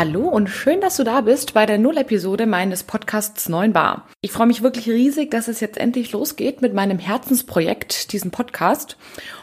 Hallo 0.00 0.26
und 0.26 0.48
schön, 0.48 0.80
dass 0.80 0.96
du 0.96 1.04
da 1.04 1.20
bist 1.20 1.52
bei 1.52 1.66
der 1.66 1.76
Null-Episode 1.76 2.46
meines 2.46 2.84
Podcasts 2.84 3.50
9 3.50 3.74
Bar. 3.74 4.08
Ich 4.22 4.32
freue 4.32 4.46
mich 4.46 4.62
wirklich 4.62 4.88
riesig, 4.88 5.30
dass 5.30 5.46
es 5.46 5.60
jetzt 5.60 5.76
endlich 5.76 6.12
losgeht 6.12 6.62
mit 6.62 6.72
meinem 6.72 6.98
Herzensprojekt, 6.98 8.10
diesem 8.14 8.30
Podcast. 8.30 8.96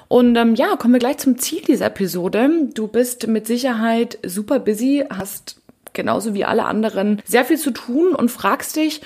Und 0.07 0.35
ähm, 0.35 0.55
ja, 0.55 0.75
kommen 0.75 0.95
wir 0.95 0.99
gleich 0.99 1.19
zum 1.19 1.37
Ziel 1.37 1.61
dieser 1.61 1.85
Episode. 1.85 2.69
Du 2.73 2.87
bist 2.87 3.27
mit 3.27 3.45
Sicherheit 3.45 4.17
super 4.25 4.57
busy, 4.57 5.05
hast 5.11 5.61
genauso 5.93 6.33
wie 6.33 6.43
alle 6.43 6.65
anderen 6.65 7.21
sehr 7.23 7.45
viel 7.45 7.59
zu 7.59 7.69
tun 7.69 8.15
und 8.15 8.31
fragst 8.31 8.77
dich, 8.77 9.01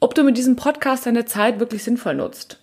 ob 0.00 0.16
du 0.16 0.24
mit 0.24 0.36
diesem 0.36 0.56
Podcast 0.56 1.06
deine 1.06 1.24
Zeit 1.24 1.60
wirklich 1.60 1.84
sinnvoll 1.84 2.14
nutzt. 2.14 2.58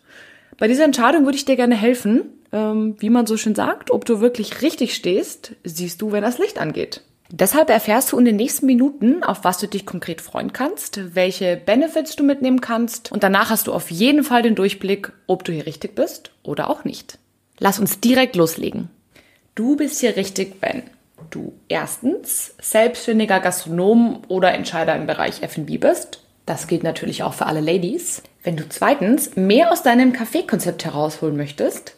Bei 0.57 0.68
dieser 0.68 0.84
Entscheidung 0.84 1.23
würde 1.23 1.38
ich 1.38 1.46
dir 1.46 1.55
gerne 1.55 1.76
helfen. 1.76 2.23
Ähm, 2.52 2.98
wie 2.99 3.10
man 3.10 3.26
so 3.26 3.38
schön 3.38 3.55
sagt, 3.55 3.90
ob 3.90 4.04
du 4.04 4.20
wirklich 4.20 4.62
richtig 4.62 4.96
stehst, 4.96 5.55
siehst 5.63 6.02
du, 6.02 6.12
wenn 6.12 6.23
das 6.23 6.40
Licht 6.40 6.60
angeht. 6.60 7.04
Deshalb 7.36 7.72
erfährst 7.72 8.12
du 8.12 8.20
in 8.20 8.26
den 8.26 8.36
nächsten 8.36 8.68
Minuten, 8.68 9.23
auf 9.23 9.44
was 9.44 9.58
du 9.58 9.68
dich 9.68 9.88
konkret 9.88 10.22
freuen 10.22 10.54
kannst, 10.54 11.16
welche 11.16 11.58
Benefits 11.58 12.16
du 12.16 12.24
mitnehmen 12.24 12.62
kannst 12.62 13.12
und 13.12 13.24
danach 13.24 13.50
hast 13.50 13.66
du 13.66 13.74
auf 13.74 13.90
jeden 13.90 14.24
Fall 14.24 14.44
den 14.44 14.54
Durchblick, 14.54 15.12
ob 15.26 15.44
du 15.44 15.52
hier 15.52 15.66
richtig 15.66 15.96
bist 15.96 16.30
oder 16.44 16.70
auch 16.70 16.84
nicht. 16.84 17.18
Lass 17.58 17.80
uns 17.80 18.00
direkt 18.00 18.36
loslegen. 18.36 18.90
Du 19.55 19.76
bist 19.76 19.99
hier 19.99 20.16
richtig, 20.16 20.57
wenn 20.62 20.84
du 21.32 21.54
erstens 21.70 22.54
selbstständiger 22.62 23.40
Gastronom 23.40 24.22
oder 24.27 24.54
Entscheider 24.54 24.96
im 24.96 25.07
Bereich 25.07 25.41
F&B 25.41 25.79
bist. 25.79 26.22
Das 26.46 26.68
gilt 26.68 26.84
natürlich 26.84 27.24
auch 27.24 27.34
für 27.34 27.48
alle 27.48 27.62
Ladies. 27.62 28.22
Wenn 28.44 28.57
du 28.57 28.70
zweitens 28.70 29.35
mehr 29.35 29.72
aus 29.72 29.82
deinem 29.82 30.13
Kaffeekonzept 30.13 30.85
herausholen 30.85 31.35
möchtest. 31.35 31.96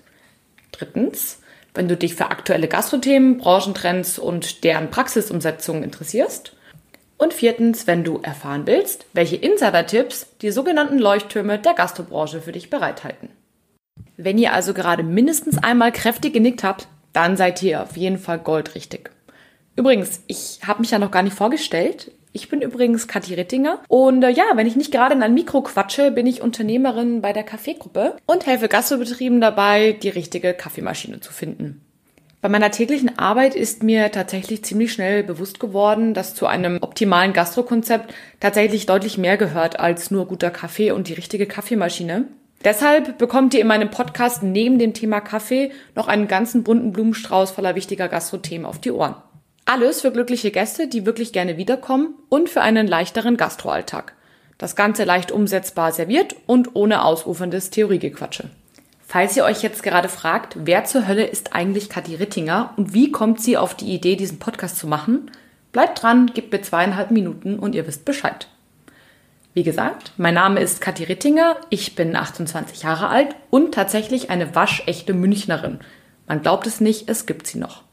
Drittens, 0.72 1.40
wenn 1.76 1.88
du 1.88 1.98
dich 1.98 2.16
für 2.16 2.32
aktuelle 2.32 2.68
Gastrothemen, 2.68 3.38
Branchentrends 3.38 4.18
und 4.20 4.64
deren 4.64 4.90
Praxisumsetzung 4.90 5.84
interessierst. 5.84 6.56
Und 7.18 7.34
viertens, 7.34 7.88
wenn 7.88 8.04
du 8.04 8.20
erfahren 8.22 8.68
willst, 8.68 9.06
welche 9.14 9.38
Insider-Tipps 9.38 10.28
die 10.42 10.52
sogenannten 10.52 11.00
Leuchttürme 11.00 11.60
der 11.60 11.74
Gastrobranche 11.74 12.42
für 12.42 12.52
dich 12.52 12.70
bereithalten. 12.70 13.30
Wenn 14.18 14.38
ihr 14.38 14.54
also 14.54 14.74
gerade 14.74 15.04
mindestens 15.04 15.58
einmal 15.58 15.92
kräftig 15.92 16.34
genickt 16.34 16.64
habt, 16.64 16.88
dann 17.14 17.38
seid 17.38 17.62
ihr 17.64 17.82
auf 17.82 17.96
jeden 17.96 18.18
Fall 18.18 18.40
goldrichtig. 18.40 19.12
Übrigens, 19.78 20.22
ich 20.28 20.60
habe 20.66 20.82
mich 20.82 20.92
ja 20.92 21.00
noch 21.00 21.12
gar 21.12 21.24
nicht 21.24 21.36
vorgestellt. 21.36 22.12
Ich 22.36 22.50
bin 22.50 22.62
übrigens 22.62 23.08
Kathi 23.08 23.34
Rittinger 23.34 23.80
und 23.88 24.22
äh, 24.22 24.30
ja, 24.30 24.44
wenn 24.56 24.68
ich 24.68 24.76
nicht 24.76 24.92
gerade 24.92 25.16
in 25.16 25.24
ein 25.24 25.34
Mikro 25.34 25.62
quatsche, 25.62 26.12
bin 26.12 26.28
ich 26.28 26.42
Unternehmerin 26.42 27.22
bei 27.22 27.32
der 27.32 27.44
Kaffeegruppe 27.44 28.18
und 28.26 28.46
helfe 28.46 28.68
Gastrobetrieben 28.68 29.40
dabei, 29.40 29.94
die 29.94 30.10
richtige 30.10 30.54
Kaffeemaschine 30.54 31.22
zu 31.22 31.32
finden. 31.32 31.80
Bei 32.42 32.50
meiner 32.50 32.72
täglichen 32.72 33.18
Arbeit 33.18 33.56
ist 33.56 33.84
mir 33.84 34.12
tatsächlich 34.12 34.66
ziemlich 34.66 34.92
schnell 34.92 35.24
bewusst 35.24 35.62
geworden, 35.62 36.14
dass 36.14 36.36
zu 36.36 36.46
einem 36.46 36.80
optimalen 36.82 37.32
Gastrokonzept 37.32 38.14
tatsächlich 38.42 38.86
deutlich 38.86 39.18
mehr 39.18 39.38
gehört 39.38 39.80
als 39.80 40.12
nur 40.12 40.28
guter 40.28 40.52
Kaffee 40.52 40.92
und 40.92 41.08
die 41.08 41.14
richtige 41.14 41.46
Kaffeemaschine. 41.46 42.26
Deshalb 42.66 43.18
bekommt 43.18 43.54
ihr 43.54 43.62
in 43.62 43.68
meinem 43.68 43.92
Podcast 43.92 44.44
neben 44.44 44.78
dem 44.78 44.94
Thema 44.94 45.22
Kaffee 45.22 45.72
noch 45.96 46.10
einen 46.10 46.28
ganzen 46.28 46.64
bunten 46.64 46.92
Blumenstrauß 46.92 47.52
voller 47.52 47.76
wichtiger 47.76 48.10
Gastrothemen 48.10 48.66
auf 48.66 48.80
die 48.80 48.92
Ohren. 48.92 49.16
Alles 49.68 50.02
für 50.02 50.12
glückliche 50.12 50.52
Gäste, 50.52 50.88
die 50.88 51.08
wirklich 51.08 51.34
gerne 51.34 51.58
wiederkommen 51.58 52.14
und 52.30 52.50
für 52.50 52.62
einen 52.62 52.86
leichteren 52.86 53.36
Gastroalltag. 53.36 54.14
Das 54.60 54.76
Ganze 54.76 55.06
leicht 55.06 55.32
umsetzbar 55.32 55.92
serviert 55.92 56.36
und 56.46 56.76
ohne 56.76 57.04
ausuferndes 57.04 57.72
Theoriegequatsche. 57.72 58.52
Falls 59.08 59.36
ihr 59.36 59.44
euch 59.44 59.64
jetzt 59.64 59.82
gerade 59.82 60.08
fragt, 60.08 60.56
wer 60.66 60.84
zur 60.84 61.08
Hölle 61.08 61.26
ist 61.26 61.56
eigentlich 61.56 61.90
Kathi 61.90 62.14
Rittinger 62.14 62.76
und 62.78 62.94
wie 62.94 63.12
kommt 63.12 63.42
sie 63.42 63.58
auf 63.58 63.74
die 63.74 63.94
Idee, 63.94 64.16
diesen 64.16 64.38
Podcast 64.38 64.78
zu 64.78 64.86
machen, 64.86 65.32
bleibt 65.72 66.04
dran, 66.04 66.28
gebt 66.28 66.52
mir 66.52 66.62
zweieinhalb 66.62 67.10
Minuten 67.10 67.58
und 67.58 67.74
ihr 67.74 67.88
wisst 67.88 68.06
Bescheid. 68.06 68.48
Wie 69.56 69.64
gesagt, 69.64 70.12
mein 70.18 70.34
Name 70.36 70.60
ist 70.60 70.80
Kathi 70.80 71.06
Rittinger, 71.06 71.56
ich 71.72 71.96
bin 71.96 72.16
28 72.16 72.84
Jahre 72.84 73.08
alt 73.08 73.36
und 73.50 73.74
tatsächlich 73.74 74.30
eine 74.30 74.54
waschechte 74.54 75.14
Münchnerin. 75.14 75.80
Man 76.28 76.44
glaubt 76.44 76.68
es 76.68 76.82
nicht, 76.82 77.10
es 77.10 77.26
gibt 77.26 77.48
sie 77.48 77.58
noch. 77.58 77.85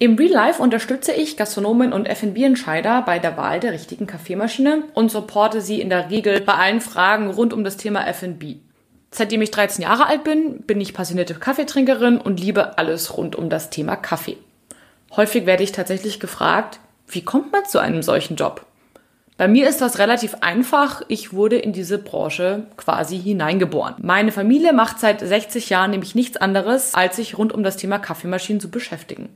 Im 0.00 0.14
Real 0.14 0.30
Life 0.30 0.62
unterstütze 0.62 1.12
ich 1.12 1.36
Gastronomen 1.36 1.92
und 1.92 2.06
F&B-Entscheider 2.06 3.02
bei 3.02 3.18
der 3.18 3.36
Wahl 3.36 3.58
der 3.58 3.72
richtigen 3.72 4.06
Kaffeemaschine 4.06 4.84
und 4.94 5.10
supporte 5.10 5.60
sie 5.60 5.80
in 5.80 5.90
der 5.90 6.08
Regel 6.08 6.40
bei 6.40 6.54
allen 6.54 6.80
Fragen 6.80 7.30
rund 7.30 7.52
um 7.52 7.64
das 7.64 7.76
Thema 7.76 8.06
F&B. 8.06 8.58
Seitdem 9.10 9.42
ich 9.42 9.50
13 9.50 9.82
Jahre 9.82 10.06
alt 10.06 10.22
bin, 10.22 10.62
bin 10.62 10.80
ich 10.80 10.94
passionierte 10.94 11.34
Kaffeetrinkerin 11.34 12.18
und 12.18 12.38
liebe 12.38 12.78
alles 12.78 13.16
rund 13.16 13.34
um 13.34 13.50
das 13.50 13.70
Thema 13.70 13.96
Kaffee. 13.96 14.36
Häufig 15.16 15.46
werde 15.46 15.64
ich 15.64 15.72
tatsächlich 15.72 16.20
gefragt, 16.20 16.78
wie 17.08 17.24
kommt 17.24 17.50
man 17.50 17.64
zu 17.64 17.80
einem 17.80 18.04
solchen 18.04 18.36
Job? 18.36 18.66
Bei 19.36 19.48
mir 19.48 19.68
ist 19.68 19.80
das 19.80 19.98
relativ 19.98 20.36
einfach. 20.42 21.02
Ich 21.08 21.32
wurde 21.32 21.56
in 21.56 21.72
diese 21.72 21.98
Branche 21.98 22.66
quasi 22.76 23.18
hineingeboren. 23.18 23.96
Meine 24.00 24.30
Familie 24.30 24.72
macht 24.72 25.00
seit 25.00 25.20
60 25.20 25.70
Jahren 25.70 25.90
nämlich 25.90 26.14
nichts 26.14 26.36
anderes, 26.36 26.94
als 26.94 27.16
sich 27.16 27.36
rund 27.36 27.52
um 27.52 27.64
das 27.64 27.76
Thema 27.76 27.98
Kaffeemaschinen 27.98 28.60
zu 28.60 28.70
beschäftigen. 28.70 29.30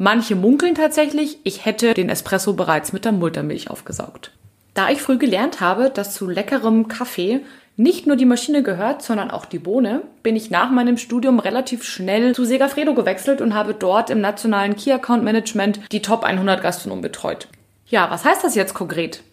Manche 0.00 0.36
munkeln 0.36 0.76
tatsächlich, 0.76 1.38
ich 1.42 1.64
hätte 1.64 1.92
den 1.92 2.08
Espresso 2.08 2.52
bereits 2.52 2.92
mit 2.92 3.04
der 3.04 3.10
Muttermilch 3.10 3.68
aufgesaugt. 3.68 4.30
Da 4.74 4.90
ich 4.90 5.02
früh 5.02 5.18
gelernt 5.18 5.60
habe, 5.60 5.90
dass 5.90 6.14
zu 6.14 6.28
leckerem 6.28 6.86
Kaffee 6.86 7.40
nicht 7.76 8.06
nur 8.06 8.14
die 8.14 8.24
Maschine 8.24 8.62
gehört, 8.62 9.02
sondern 9.02 9.32
auch 9.32 9.44
die 9.44 9.58
Bohne, 9.58 10.02
bin 10.22 10.36
ich 10.36 10.50
nach 10.50 10.70
meinem 10.70 10.98
Studium 10.98 11.40
relativ 11.40 11.82
schnell 11.82 12.32
zu 12.32 12.44
Segafredo 12.44 12.94
gewechselt 12.94 13.40
und 13.40 13.54
habe 13.54 13.74
dort 13.74 14.10
im 14.10 14.20
nationalen 14.20 14.76
Key 14.76 14.92
Account 14.92 15.24
Management 15.24 15.80
die 15.90 16.02
Top 16.02 16.22
100 16.22 16.62
Gastronomen 16.62 17.02
betreut. 17.02 17.48
Ja, 17.88 18.08
was 18.08 18.24
heißt 18.24 18.44
das 18.44 18.54
jetzt 18.54 18.74
konkret? 18.74 19.24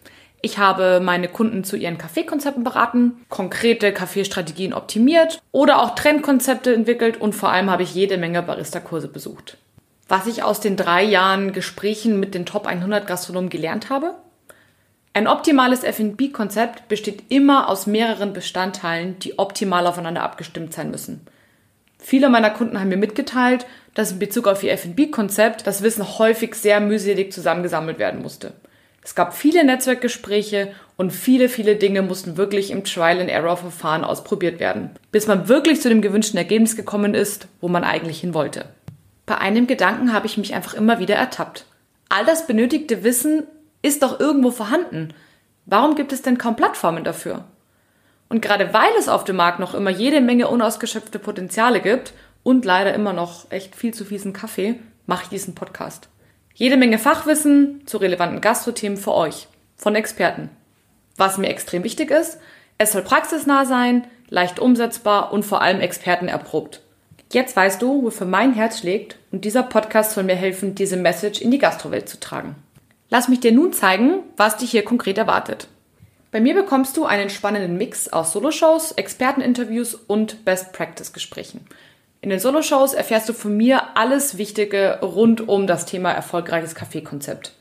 Ich 0.42 0.58
habe 0.58 1.00
meine 1.00 1.28
Kunden 1.28 1.62
zu 1.62 1.76
ihren 1.76 1.96
Kaffeekonzepten 1.96 2.64
beraten, 2.64 3.24
konkrete 3.28 3.92
Kaffeestrategien 3.92 4.72
optimiert 4.72 5.40
oder 5.52 5.80
auch 5.80 5.94
Trendkonzepte 5.94 6.74
entwickelt 6.74 7.20
und 7.20 7.36
vor 7.36 7.50
allem 7.50 7.70
habe 7.70 7.84
ich 7.84 7.94
jede 7.94 8.18
Menge 8.18 8.42
Barista-Kurse 8.42 9.06
besucht. 9.08 9.58
Was 10.08 10.28
ich 10.28 10.44
aus 10.44 10.60
den 10.60 10.76
drei 10.76 11.02
Jahren 11.02 11.52
Gesprächen 11.52 12.20
mit 12.20 12.34
den 12.34 12.46
Top 12.46 12.66
100 12.66 13.08
Gastronomen 13.08 13.50
gelernt 13.50 13.90
habe? 13.90 14.14
Ein 15.14 15.26
optimales 15.26 15.82
F&B-Konzept 15.82 16.86
besteht 16.88 17.24
immer 17.28 17.68
aus 17.68 17.86
mehreren 17.86 18.32
Bestandteilen, 18.32 19.18
die 19.18 19.38
optimal 19.38 19.86
aufeinander 19.86 20.22
abgestimmt 20.22 20.74
sein 20.74 20.92
müssen. 20.92 21.26
Viele 21.98 22.28
meiner 22.28 22.50
Kunden 22.50 22.78
haben 22.78 22.90
mir 22.90 22.96
mitgeteilt, 22.96 23.66
dass 23.94 24.12
in 24.12 24.20
Bezug 24.20 24.46
auf 24.46 24.62
ihr 24.62 24.72
F&B-Konzept 24.72 25.66
das 25.66 25.82
Wissen 25.82 26.18
häufig 26.18 26.54
sehr 26.54 26.78
mühselig 26.80 27.32
zusammengesammelt 27.32 27.98
werden 27.98 28.22
musste. 28.22 28.52
Es 29.02 29.16
gab 29.16 29.34
viele 29.34 29.64
Netzwerkgespräche 29.64 30.72
und 30.96 31.10
viele, 31.10 31.48
viele 31.48 31.76
Dinge 31.76 32.02
mussten 32.02 32.36
wirklich 32.36 32.70
im 32.70 32.84
Trial-and-Error-Verfahren 32.84 34.04
ausprobiert 34.04 34.60
werden, 34.60 34.90
bis 35.10 35.26
man 35.26 35.48
wirklich 35.48 35.80
zu 35.80 35.88
dem 35.88 36.02
gewünschten 36.02 36.38
Ergebnis 36.38 36.76
gekommen 36.76 37.14
ist, 37.14 37.48
wo 37.60 37.68
man 37.68 37.82
eigentlich 37.82 38.20
hin 38.20 38.34
wollte. 38.34 38.66
Bei 39.26 39.38
einem 39.38 39.66
Gedanken 39.66 40.12
habe 40.12 40.26
ich 40.26 40.38
mich 40.38 40.54
einfach 40.54 40.74
immer 40.74 41.00
wieder 41.00 41.16
ertappt. 41.16 41.66
All 42.08 42.24
das 42.24 42.46
benötigte 42.46 43.02
Wissen 43.02 43.42
ist 43.82 44.02
doch 44.04 44.20
irgendwo 44.20 44.52
vorhanden. 44.52 45.12
Warum 45.66 45.96
gibt 45.96 46.12
es 46.12 46.22
denn 46.22 46.38
kaum 46.38 46.54
Plattformen 46.54 47.02
dafür? 47.02 47.44
Und 48.28 48.40
gerade 48.40 48.72
weil 48.72 48.90
es 48.98 49.08
auf 49.08 49.24
dem 49.24 49.36
Markt 49.36 49.58
noch 49.58 49.74
immer 49.74 49.90
jede 49.90 50.20
Menge 50.20 50.48
unausgeschöpfte 50.48 51.18
Potenziale 51.18 51.80
gibt 51.80 52.12
und 52.44 52.64
leider 52.64 52.94
immer 52.94 53.12
noch 53.12 53.50
echt 53.50 53.74
viel 53.74 53.92
zu 53.92 54.04
fiesen 54.04 54.32
Kaffee, 54.32 54.78
mache 55.06 55.24
ich 55.24 55.28
diesen 55.28 55.54
Podcast. 55.56 56.08
Jede 56.54 56.76
Menge 56.76 56.98
Fachwissen 56.98 57.86
zu 57.86 57.98
relevanten 57.98 58.40
Gastrothemen 58.40 58.96
für 58.96 59.12
euch, 59.12 59.48
von 59.76 59.94
Experten. 59.94 60.50
Was 61.16 61.38
mir 61.38 61.48
extrem 61.48 61.84
wichtig 61.84 62.10
ist, 62.10 62.38
es 62.78 62.92
soll 62.92 63.02
praxisnah 63.02 63.64
sein, 63.64 64.06
leicht 64.28 64.58
umsetzbar 64.58 65.32
und 65.32 65.44
vor 65.44 65.62
allem 65.62 65.80
expertenerprobt. 65.80 66.82
Jetzt 67.32 67.56
weißt 67.56 67.82
du, 67.82 68.04
wofür 68.04 68.26
mein 68.26 68.54
Herz 68.54 68.80
schlägt 68.80 69.16
und 69.32 69.44
dieser 69.44 69.64
Podcast 69.64 70.12
soll 70.12 70.24
mir 70.24 70.36
helfen, 70.36 70.74
diese 70.74 70.96
Message 70.96 71.40
in 71.40 71.50
die 71.50 71.58
Gastrowelt 71.58 72.08
zu 72.08 72.20
tragen. 72.20 72.54
Lass 73.08 73.28
mich 73.28 73.40
dir 73.40 73.52
nun 73.52 73.72
zeigen, 73.72 74.20
was 74.36 74.56
dich 74.56 74.70
hier 74.70 74.84
konkret 74.84 75.18
erwartet. 75.18 75.68
Bei 76.30 76.40
mir 76.40 76.54
bekommst 76.54 76.96
du 76.96 77.04
einen 77.04 77.30
spannenden 77.30 77.78
Mix 77.78 78.08
aus 78.08 78.32
Soloshows, 78.32 78.92
Experteninterviews 78.92 79.94
und 79.94 80.44
Best-Practice-Gesprächen. 80.44 81.66
In 82.20 82.30
den 82.30 82.40
Soloshows 82.40 82.94
erfährst 82.94 83.28
du 83.28 83.32
von 83.32 83.56
mir 83.56 83.96
alles 83.96 84.38
Wichtige 84.38 84.98
rund 85.02 85.48
um 85.48 85.66
das 85.66 85.86
Thema 85.86 86.12
erfolgreiches 86.12 86.74
Kaffeekonzept. 86.74 87.52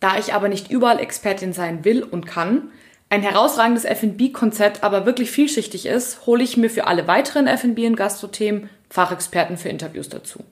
Da 0.00 0.18
ich 0.18 0.34
aber 0.34 0.48
nicht 0.48 0.70
überall 0.70 1.00
Expertin 1.00 1.52
sein 1.52 1.84
will 1.84 2.02
und 2.02 2.26
kann, 2.26 2.70
ein 3.08 3.22
herausragendes 3.22 3.84
F&B-Konzept 3.84 4.82
aber 4.82 5.06
wirklich 5.06 5.30
vielschichtig 5.30 5.86
ist, 5.86 6.26
hole 6.26 6.42
ich 6.42 6.56
mir 6.56 6.70
für 6.70 6.86
alle 6.86 7.06
weiteren 7.06 7.46
F&B- 7.46 7.86
und 7.86 7.96
Gastro-Themen 7.96 8.68
Fachexperten 8.90 9.56
für 9.56 9.68
Interviews 9.68 10.08
dazu. 10.08 10.44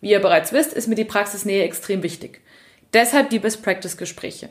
Wie 0.00 0.10
ihr 0.10 0.20
bereits 0.20 0.52
wisst, 0.52 0.72
ist 0.72 0.88
mir 0.88 0.94
die 0.94 1.04
Praxisnähe 1.04 1.64
extrem 1.64 2.02
wichtig. 2.02 2.40
Deshalb 2.92 3.30
die 3.30 3.38
Best 3.38 3.62
Practice 3.62 3.96
Gespräche. 3.96 4.48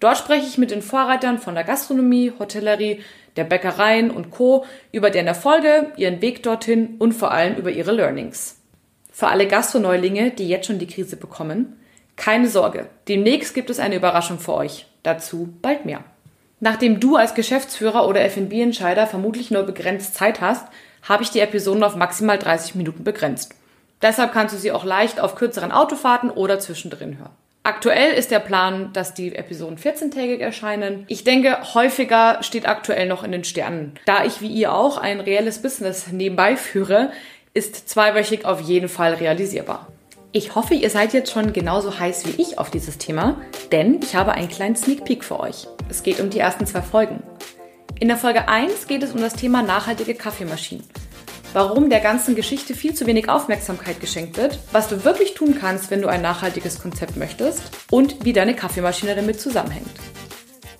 Dort 0.00 0.18
spreche 0.18 0.46
ich 0.46 0.58
mit 0.58 0.70
den 0.70 0.82
Vorreitern 0.82 1.38
von 1.38 1.54
der 1.54 1.64
Gastronomie, 1.64 2.32
Hotellerie, 2.38 3.00
der 3.36 3.44
Bäckereien 3.44 4.10
und 4.10 4.30
Co. 4.30 4.64
über 4.92 5.10
deren 5.10 5.26
Erfolge, 5.26 5.92
ihren 5.96 6.22
Weg 6.22 6.42
dorthin 6.42 6.96
und 6.98 7.12
vor 7.12 7.30
allem 7.30 7.56
über 7.56 7.70
ihre 7.70 7.92
Learnings. 7.92 8.56
Für 9.12 9.28
alle 9.28 9.46
Gastroneulinge, 9.46 10.30
die 10.30 10.48
jetzt 10.48 10.66
schon 10.66 10.78
die 10.78 10.86
Krise 10.86 11.16
bekommen, 11.16 11.76
keine 12.16 12.48
Sorge, 12.48 12.86
demnächst 13.08 13.54
gibt 13.54 13.70
es 13.70 13.78
eine 13.78 13.96
Überraschung 13.96 14.38
für 14.38 14.54
euch. 14.54 14.86
Dazu 15.02 15.54
bald 15.62 15.84
mehr. 15.84 16.04
Nachdem 16.60 17.00
du 17.00 17.16
als 17.16 17.34
Geschäftsführer 17.34 18.06
oder 18.06 18.22
FB-Entscheider 18.22 19.06
vermutlich 19.06 19.50
nur 19.50 19.62
begrenzt 19.62 20.14
Zeit 20.14 20.40
hast, 20.40 20.66
habe 21.02 21.22
ich 21.22 21.30
die 21.30 21.40
Episoden 21.40 21.82
auf 21.82 21.96
maximal 21.96 22.38
30 22.38 22.74
Minuten 22.74 23.04
begrenzt. 23.04 23.54
Deshalb 24.02 24.32
kannst 24.32 24.54
du 24.54 24.58
sie 24.58 24.72
auch 24.72 24.84
leicht 24.84 25.20
auf 25.20 25.34
kürzeren 25.34 25.72
Autofahrten 25.72 26.30
oder 26.30 26.58
zwischendrin 26.58 27.18
hören. 27.18 27.32
Aktuell 27.62 28.14
ist 28.14 28.30
der 28.30 28.38
Plan, 28.38 28.90
dass 28.94 29.12
die 29.12 29.34
Episoden 29.34 29.76
14-tägig 29.76 30.38
erscheinen. 30.38 31.04
Ich 31.08 31.24
denke, 31.24 31.58
häufiger 31.74 32.38
steht 32.42 32.66
aktuell 32.66 33.06
noch 33.06 33.22
in 33.22 33.32
den 33.32 33.44
Sternen. 33.44 33.92
Da 34.06 34.24
ich 34.24 34.40
wie 34.40 34.48
ihr 34.48 34.72
auch 34.72 34.96
ein 34.96 35.20
reelles 35.20 35.60
Business 35.60 36.06
nebenbei 36.10 36.56
führe, 36.56 37.12
ist 37.52 37.88
zweiwöchig 37.88 38.46
auf 38.46 38.60
jeden 38.60 38.88
Fall 38.88 39.12
realisierbar. 39.14 39.88
Ich 40.32 40.54
hoffe, 40.54 40.74
ihr 40.74 40.88
seid 40.88 41.12
jetzt 41.12 41.32
schon 41.32 41.52
genauso 41.52 41.98
heiß 41.98 42.24
wie 42.24 42.40
ich 42.40 42.58
auf 42.58 42.70
dieses 42.70 42.96
Thema, 42.96 43.36
denn 43.72 44.00
ich 44.00 44.14
habe 44.14 44.32
einen 44.32 44.48
kleinen 44.48 44.76
Sneak 44.76 45.04
Peek 45.04 45.24
für 45.24 45.40
euch. 45.40 45.66
Es 45.90 46.02
geht 46.02 46.20
um 46.20 46.30
die 46.30 46.38
ersten 46.38 46.66
zwei 46.66 46.82
Folgen. 46.82 47.22
In 48.00 48.08
der 48.08 48.16
Folge 48.16 48.48
1 48.48 48.86
geht 48.86 49.02
es 49.02 49.12
um 49.12 49.20
das 49.20 49.34
Thema 49.34 49.62
nachhaltige 49.62 50.14
Kaffeemaschinen. 50.14 50.84
Warum 51.52 51.90
der 51.90 52.00
ganzen 52.00 52.34
Geschichte 52.34 52.72
viel 52.72 52.94
zu 52.94 53.06
wenig 53.06 53.28
Aufmerksamkeit 53.28 54.00
geschenkt 54.00 54.38
wird, 54.38 54.58
was 54.72 54.88
du 54.88 55.04
wirklich 55.04 55.34
tun 55.34 55.58
kannst, 55.60 55.90
wenn 55.90 56.00
du 56.00 56.08
ein 56.08 56.22
nachhaltiges 56.22 56.80
Konzept 56.80 57.18
möchtest 57.18 57.60
und 57.90 58.24
wie 58.24 58.32
deine 58.32 58.54
Kaffeemaschine 58.54 59.14
damit 59.14 59.38
zusammenhängt. 59.38 59.90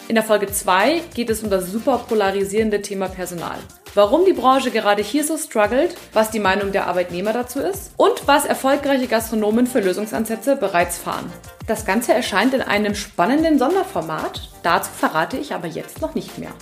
In 0.08 0.14
der 0.14 0.24
Folge 0.24 0.46
2 0.46 1.02
geht 1.14 1.28
es 1.28 1.42
um 1.42 1.50
das 1.50 1.70
super 1.70 1.98
polarisierende 2.08 2.80
Thema 2.80 3.08
Personal 3.08 3.58
warum 3.94 4.24
die 4.24 4.32
Branche 4.32 4.70
gerade 4.70 5.02
hier 5.02 5.24
so 5.24 5.36
struggelt, 5.36 5.96
was 6.12 6.30
die 6.30 6.38
Meinung 6.38 6.72
der 6.72 6.86
Arbeitnehmer 6.86 7.32
dazu 7.32 7.60
ist 7.60 7.92
und 7.96 8.26
was 8.26 8.44
erfolgreiche 8.44 9.06
Gastronomen 9.06 9.66
für 9.66 9.80
Lösungsansätze 9.80 10.56
bereits 10.56 10.98
fahren. 10.98 11.32
Das 11.66 11.84
Ganze 11.84 12.14
erscheint 12.14 12.54
in 12.54 12.62
einem 12.62 12.94
spannenden 12.94 13.58
Sonderformat, 13.58 14.48
dazu 14.62 14.90
verrate 14.90 15.36
ich 15.36 15.54
aber 15.54 15.66
jetzt 15.66 16.00
noch 16.00 16.14
nicht 16.14 16.38
mehr. 16.38 16.52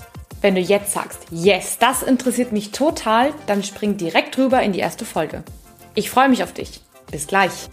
Wenn 0.40 0.54
du 0.54 0.60
jetzt 0.60 0.92
sagst, 0.92 1.20
yes, 1.30 1.78
das 1.78 2.02
interessiert 2.02 2.52
mich 2.52 2.70
total, 2.70 3.32
dann 3.46 3.64
spring 3.64 3.96
direkt 3.96 4.38
rüber 4.38 4.62
in 4.62 4.72
die 4.72 4.78
erste 4.78 5.04
Folge. 5.04 5.42
Ich 5.94 6.10
freue 6.10 6.28
mich 6.28 6.44
auf 6.44 6.52
dich. 6.52 6.80
Bis 7.10 7.26
gleich. 7.26 7.68